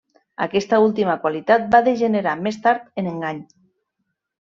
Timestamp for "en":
3.05-3.15